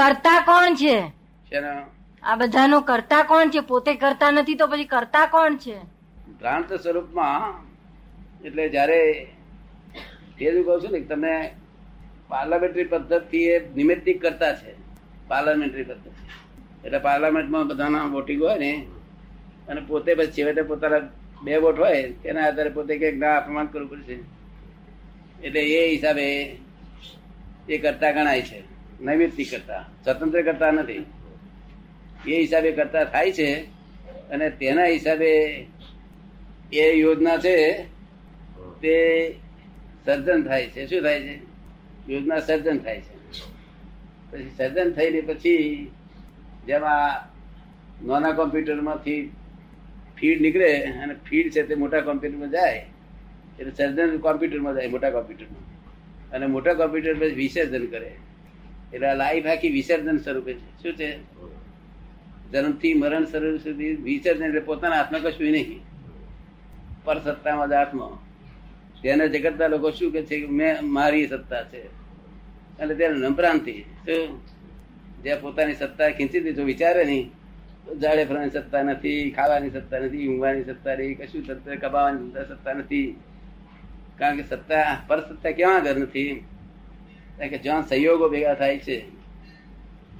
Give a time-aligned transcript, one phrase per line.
[0.00, 0.96] કરતા કોણ છે?
[2.22, 3.60] આ બધાનો કરતા કોણ છે?
[3.70, 5.76] પોતે કરતા નથી તો પછી કરતા કોણ છે?
[6.38, 7.42] ભ્રાંત સ્વરૂપમાં
[8.46, 9.00] એટલે જયારે
[10.40, 11.34] એ જ કહું છું ને તમે
[12.30, 14.72] પાર્લામેન્ટરી પદ્ધતિ એ નિમિત્તિક કરતા છે
[15.30, 16.10] પાર્લામેન્ટરી પદ્ધતિ.
[16.84, 18.72] એટલે પાર્લામેન્ટમાં બધાના વોટિંગ હોય ને
[19.68, 21.02] અને પોતે પછી છેવટે પોતાના
[21.44, 24.16] બે વોટ હોય તેના આધારે પોતે કે ના અપમાન કરવું પડશે.
[25.46, 26.26] એટલે એ હિસાબે
[27.68, 28.60] એ કરતા ગણાય છે.
[29.00, 31.04] નૈમિત્તિક કરતા, સ્વતંત્ર કરતા નથી.
[32.28, 33.48] એ હિસાબે કરતા થાય છે
[34.30, 35.30] અને તેના હિસાબે
[36.72, 37.56] એ યોજના છે
[38.82, 38.94] તે
[40.04, 40.86] સર્જન થાય છે.
[40.86, 41.34] શું થાય છે?
[42.08, 43.14] યોજના સર્જન થાય છે.
[44.30, 45.90] પછી સર્જન થઈને પછી
[46.66, 47.30] જેમાં
[48.06, 49.30] નાના કોમ્પ્યુટરમાંથી
[50.18, 52.86] ફીડ નીકળે અને ફીડ છે તે મોટા કોમ્પ્યુટરમાં જાય,
[53.58, 55.64] એટલે સર્જન કોમ્પ્યુટરમાં જાય મોટા કોમ્પ્યુટરમાં.
[56.30, 58.12] અને મોટા કોમ્પ્યુટર પછી વિસર્જન કરે.
[58.94, 60.82] એટલે લાઈફ આખી વિસર્જન સ્વરૂપે છે.
[60.82, 61.18] શું છે?
[62.52, 65.80] જન્મથી મરણ સ્વરૂપ સુધી વિસર્જન એટલે પોતાના હાથમાં કશું નહીં.
[67.04, 68.18] પર સત્તામાં જ આત્મા
[69.02, 71.86] તેને જગતના લોકો શું કે છે કે મેં મારી સત્તા છે.
[72.82, 73.28] એટલે તેને
[73.84, 74.40] શું?
[75.22, 77.30] જ્યાં પોતાની સત્તા ખેંચી દીધો વિચારે નહીં
[78.00, 83.20] જાડે ફરવાની સત્તા નથી, ખાવાની સત્તા નથી, ઊંઘવાની સત્તા નહીં કશું સત્તા, કમાવાની સત્તા નથી.
[84.18, 86.44] કારણ કે સત્તા પર સત્તા કેવા ઘર નથી?
[87.48, 88.96] કે જ્યાં સહયોગો ભેગા થાય છે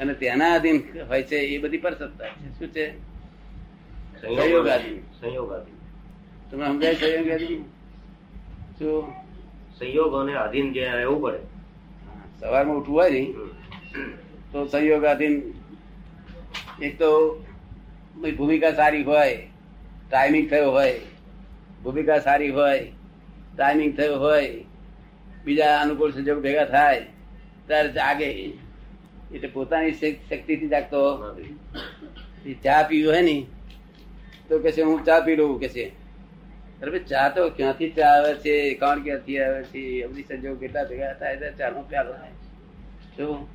[0.00, 0.78] અને તેના આધીન
[1.08, 2.48] હોય છે એ બધી પર સત્તા છે.
[2.58, 2.86] શું છે?
[4.20, 4.98] સહયોગાધીન.
[5.20, 5.78] સંયોગાધીન
[6.50, 7.62] તમને સમજાય સંયોગાધીન
[8.78, 9.04] શું?
[9.78, 11.40] સહયોગોને આધીન જે રહેવું પડે.
[12.40, 13.22] સવારમાં ઉઠવું હોય ને
[14.52, 15.34] તો સહયોગાધીન
[16.80, 17.10] એક તો
[18.36, 19.36] ભૂમિકા સારી હોય
[20.08, 20.94] ટાઈમિંગ થયો હોય
[21.82, 22.82] ભૂમિકા સારી હોય
[23.56, 24.48] ટાઈમિંગ થયો હોય
[25.46, 27.06] બીજા અનુકૂળ સંજોગ ભેગા થાય
[27.66, 28.30] ત્યારે જાગે
[29.34, 31.32] એટલે પોતાની શક- શક્તિથી જાગતો.
[32.46, 33.46] એ ચા પીવું હોય ને
[34.48, 35.84] તો કે છે હું ચા પી લઉં કે છે.
[36.82, 38.74] અરે ભાઈ ચા તો ક્યાંથી ચા આવે છે?
[38.74, 39.78] કોણ ક્યાંથી આવે છે?
[39.78, 42.30] એ બધી સંજોગ કેટલા ભેગા થાય ત્યારે ચાનો પ્યાલો થાય
[43.16, 43.48] શું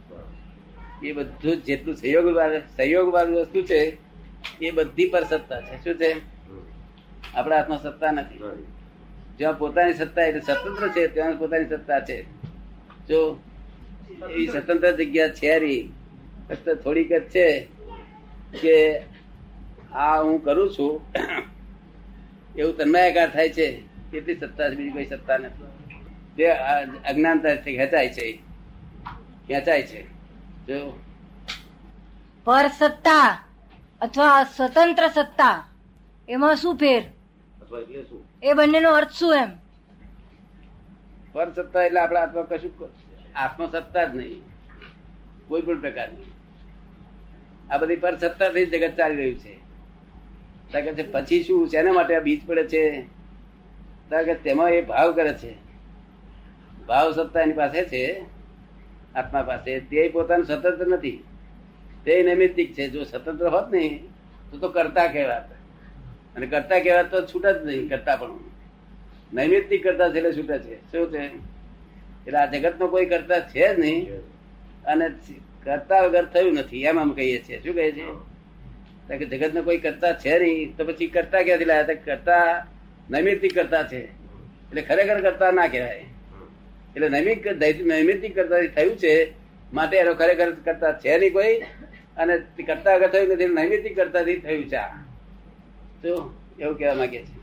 [1.04, 3.98] એ બધું જ જેટલું સહયોગ વાળું સહયોગ વાળું વસ્તુ છે
[4.62, 5.84] એ બધી પર સત્તા છે.
[5.84, 6.16] શું છે?
[7.34, 8.40] આપણા હાથમાં સત્તા નથી.
[9.42, 12.18] જ્યાં પોતાની સત્તા એટલે સ્વતંત્ર છે, ત્યાં પોતાની સત્તા છે.
[13.10, 13.20] જો
[14.30, 15.54] એવી સ્વતંત્ર જગ્યા છે
[16.48, 17.48] ફક્ત થોડીક જ છે
[18.62, 18.76] કે
[20.04, 20.94] આ હું કરું છું,
[22.56, 23.68] એવું તન્માયાકાર થાય છે
[24.18, 25.70] એટલી સત્તા બીજી કોઈ સત્તા નથી.
[26.38, 26.48] જે
[27.10, 28.26] અજ્ઞાનતા ખેંચાય છે
[29.48, 30.02] ખેંચાય છે.
[30.68, 30.78] જો
[32.48, 33.30] પર સત્તા
[34.02, 35.58] અથવા સ્વતંત્ર સત્તા,
[36.28, 37.04] એમાં શું ફેર?
[37.72, 38.26] અથવા એટલે શું?
[38.44, 39.50] એ બંનેનો અર્થ શું એમ?
[41.34, 42.90] પર સત્તા એટલે આપણા આત્મા કશું
[43.36, 44.42] આત્મસત્તા જ નહીં.
[45.48, 46.32] કોઈ પણ પ્રકારની.
[47.70, 49.62] આ બધી પર સત્તાથી જ જગત ચાલી રહ્યું છે.
[50.82, 51.68] કે પછી શું?
[51.68, 53.02] શેના માટે આ બીજ પડે છે?
[54.26, 55.56] કે તેમાં એ ભાવ કરે છે.
[56.88, 58.26] ભાવ સત્તા એની પાસે છે
[59.16, 59.80] આત્મા પાસે.
[59.80, 61.24] તે પોતાનું સ્વતંત્ર નથી.
[62.06, 62.90] તે નૈમિત્તિક છે.
[62.90, 64.10] જો સ્વતંત્ર હોત નહીં
[64.52, 65.61] તો તો કરતા કહેવાત.
[66.36, 68.40] અને કરતા કહેવાત તો છૂટ જ નહીં, કરતા પણ
[69.34, 70.76] નૈમિત્તિક કરતા છે એટલે છૂટે છે.
[70.92, 71.26] શું છે?
[72.26, 74.10] એટલે આ જગત નો કોઈ કરતા છે જ નહીં.
[74.86, 75.10] અને
[75.64, 76.84] કરતા વગર થયું નથી.
[76.84, 77.60] એમ આમ કહીએ છીએ.
[77.60, 78.12] શું છીએ?
[79.08, 81.84] કારણ કે જગત નો કોઈ કરતા છે નહીં, તો પછી કરતા ક્યાંથી લાયા?
[81.84, 82.68] કરતા
[83.10, 84.02] નૈમિત્તિક કરતા છે.
[84.70, 86.06] એટલે ખરેખર કરતા ના કહેવાય.
[86.96, 87.48] એટલે નૈમિક
[87.86, 89.34] નૈમિત્તિક કરતા થયું છે,
[89.74, 91.62] માટે એનો ખરેખર કરતા છે નહીં કોઈ.
[92.18, 94.90] અને કરતા વગર થયું નથી નૈમિત્તિક કરતાથી થયું છે આ.
[96.02, 96.12] તો
[96.60, 97.34] એવું કહેવા માંગે છે?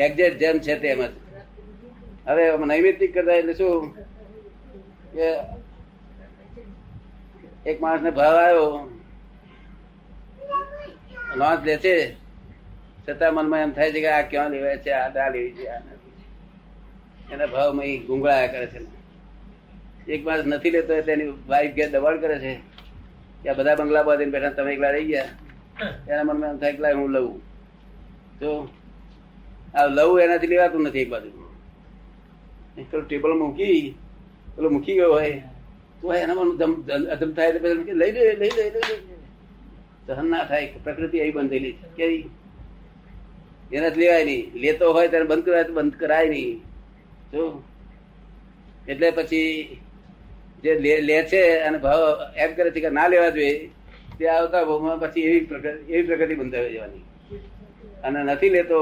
[0.00, 1.12] એક્ઝેક્ટ જેમ છે તેમ જ.
[2.26, 3.94] હવે નૈમિત્તિક કરતા એટલે શું?
[5.12, 5.26] કે
[7.66, 8.68] એક માણસ ને ભાવ આવ્યો
[11.36, 11.94] લોન્ચ લે છે,
[13.06, 15.78] છતાં મનમાં એમ થાય છે કે આ ક્યાં લેવાય છે, આ દા લેવી છે આ
[15.78, 18.80] નથી એના ભાવમાં ગુંગળાયા કરે છે.
[20.12, 22.52] એક માણસ નથી લેતો એની વાઈફ ઘેર દબાણ કરે છે.
[23.42, 25.28] કે આ બધા બંગલા બાંધીને બેઠા તમે એકલા રહી ગયા.
[25.82, 27.38] એના મનમાં થાય કે હું લઉં.
[28.40, 28.68] તો
[29.74, 31.46] આ લવું એનાથી લેવાતું નથી એક બાજુ.
[33.00, 33.94] ટેબલ મૂકી,
[34.56, 35.42] પેલો મૂકી ગયો હોય,
[36.00, 38.70] તો એના ધમ- અધમ થાય તો પછી લઈ લે લઈ લે
[40.06, 41.96] સહન ના થાય, પ્રકૃતિ આવી બંધ થયેલી છે.
[41.96, 42.28] કેવી?
[43.72, 44.52] એનાથી લેવાય નહીં.
[44.54, 46.58] લેતો હોય ત્યારે બંધ કરાય, તો બંધ કરાય નહીં.
[47.32, 47.62] જો,
[48.88, 49.76] એટલે પછી
[50.62, 52.00] જે લે છે અને ભાવ
[52.36, 53.70] એમ કરે છે કે ના લેવા જોઈએ
[54.18, 57.04] તે આવતા ભાવમાં પછી એવી પ્રકૃતિ એવી પ્રકૃતિ બંધાવી જવાની
[58.02, 58.78] અને નથી લેતો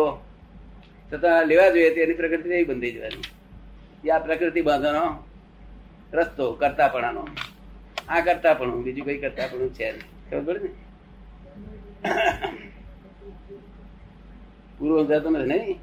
[1.13, 3.31] છતાં લેવા જોઈએ તેની પ્રકૃતિ એવી બંધાઈ જવાની.
[4.05, 5.05] આ પ્રકૃતિ બાંધવાનો
[6.13, 7.23] રસ્તો કરતાપણાનો.
[8.09, 9.89] આ કરતા પણ બીજું કઈ કરતા પણ છે.
[10.31, 10.71] ખબર ને?
[14.79, 15.79] પૂરો સમજાતું નથી નહીં.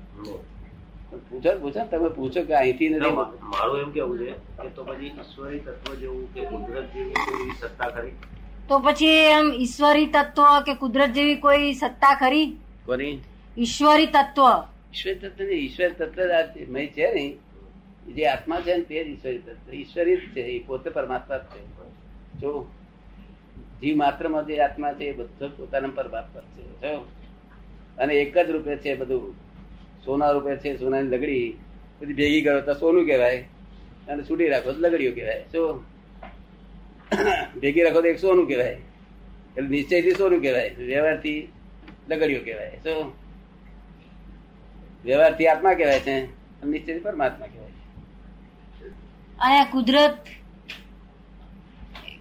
[1.30, 3.15] પૂછો પૂછો તમે પૂછો કે અહીંથી નથી
[3.51, 8.15] મારું એમ કેવું છે કે તો પછી ઈશ્વરી તત્વ જેવું કે કુદરત જેવી સત્તા ખરી?
[8.71, 12.57] તો પછી એમ ઈશ્વરી તત્વ કે કુદરત જેવી કોઈ સત્તા ખરી?
[12.85, 13.18] કોની?
[13.57, 14.44] ઈશ્વરી તત્વ.
[14.94, 16.21] ઈશ્વર તત્વ ઈશ્વર તત્વ
[16.71, 17.13] મય છે.
[17.13, 17.38] ને
[18.13, 19.73] જે આત્મા છે ને તે જ ઈશ્વરી તત્વ.
[19.73, 21.65] ઈશ્વરી જ છે એ પોતે પરમાત્મા જ છે.
[22.39, 22.71] જો
[23.81, 26.88] જીવ માત્રમાં જે આત્મા છે એ બધો પોતાના પરમાત્મા છે.
[27.97, 29.35] અને એક જ રૂપે છે બધું.
[30.06, 31.57] સોના રૂપે છે સોનાની લગડી.
[32.01, 33.45] બધી ભેગી કરો તો સોનું કહેવાય.
[34.07, 35.44] અને છૂટી રાખો તો લગડીઓ કહેવાય.
[35.51, 35.83] શું
[37.62, 38.78] ભેગી રાખો તો એક સોનું કહેવાય.
[39.58, 40.69] એટલે નિશ્ચયથી સોનું કહેવાય.
[40.69, 41.52] વ્યવહારથી
[42.10, 42.78] લગડીઓ કહેવાય.
[42.84, 43.12] શું
[45.06, 46.16] વ્યવહારથી આત્મા કહેવાય છે
[46.62, 48.88] અને નિશ્ચયથી પરમાત્મા કહેવાય છે.
[49.40, 50.18] આયા કુદરત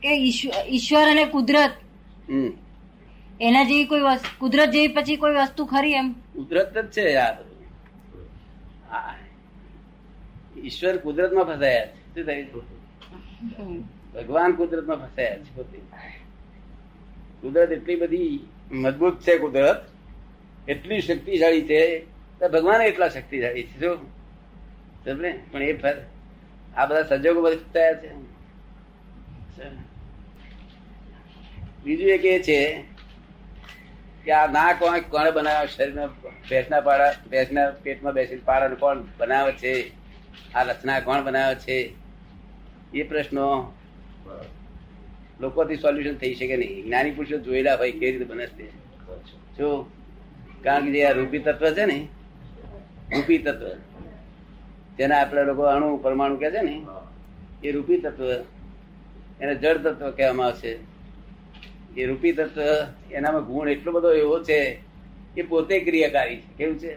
[0.03, 0.13] કે
[0.69, 1.73] ઈશ્વર અને કુદરત
[2.29, 2.51] હમ.
[3.41, 6.13] એના જેવી કોઈ વસ્તુ કુદરત જેવી પછી કોઈ વસ્તુ ખરી એમ?
[6.13, 7.37] કુદરત જ છે આ
[10.65, 11.93] ઈશ્વર કુદરતમાં ફસાયા છે.
[12.15, 14.00] શું થયું?
[14.15, 15.79] ભગવાન કુદરતમાં ફસાયા છે, પોતે.
[17.41, 18.41] કુદરત એટલી બધી
[18.73, 19.89] મજબૂત છે, કુદરત.
[20.69, 22.07] એટલી શક્તિશાળી છે
[22.41, 23.97] ભગવાન એટલા શક્તિશાળી છે, જો?
[25.53, 26.01] પણ એ ફર-
[26.77, 28.15] આ બધા સંજોગો બધા છે.
[31.85, 32.85] બીજું એક એ છે
[34.25, 35.67] કે આ ના કોણ કોણે બનાવ્યા?
[35.67, 36.09] શરીરમાં
[36.51, 39.93] ભેંસના પાડા ભેંસના પેટમાં બેસીને પાડા કોણ બનાવે છે?
[40.55, 41.95] આ રચના કોણ બનાવે છે?
[42.95, 43.73] એ પ્રશ્નો
[45.41, 46.85] લોકોથી સોલ્યુશન થઈ શકે નહીં.
[46.85, 48.67] જ્ઞાની પુરુષો જોયેલા હોય કેવી રીતે બને છે
[49.59, 49.91] જો,
[50.63, 52.09] કારણ કે જે આ રૂપી તત્વ છે ને,
[53.17, 53.67] રૂપી તત્વ,
[54.99, 56.87] જેને આપણે લોકો અણુ પરમાણુ કે છે ને,
[57.65, 58.31] એ રૂપી તત્વ,
[59.41, 60.79] એને જળ તત્વ કહેવામાં આવશે.
[61.97, 62.61] એ રૂપી તત્વ,
[63.11, 64.81] એનામાં ગુણ એટલો બધો એવો છે
[65.35, 66.57] કે પોતે ક્રિયાકારી છે.
[66.59, 66.97] કેવું છે?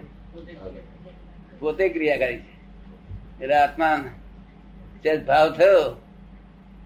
[1.60, 2.54] પોતે ક્રિયાકારી છે.
[3.44, 4.04] એટલે આત્મા,
[5.04, 6.03] જે ભાવ થયો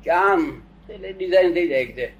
[0.07, 2.13] કે આમ, એટલે ડિઝાઇન થઈ જાય છે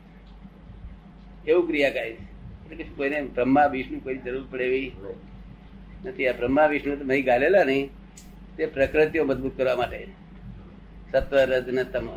[1.48, 2.72] એવું ક્રિયાકારી છે.
[2.72, 4.92] એટલે કોઈને બ્રહ્મા, વિષ્ણુ કોઈ જરૂર પડે એવી
[6.06, 6.28] નથી.
[6.28, 7.89] આ બ્રહ્મા, વિષ્ણુ તો મહી ગાલેલા નહીં.
[8.57, 10.07] તે પ્રકૃતિઓ મજબૂત કરવા માટે.
[11.12, 12.10] સત્વ રજન તમ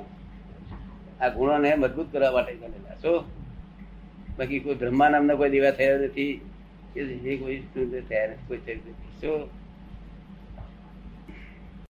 [1.21, 2.95] આ ગુણોને મજબૂત કરવા માટે ગાલેલા.
[2.95, 3.25] શું?
[4.39, 6.41] બાકી કોઈ બ્રહ્મા નામના કોઈ દેવા થયા નથી.
[6.95, 7.63] કે જે કોઈ
[8.09, 8.59] થયા નથી, કોઈ
[9.21, 9.60] શું?